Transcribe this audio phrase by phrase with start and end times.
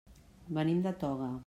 [0.59, 1.33] Venim de Toga.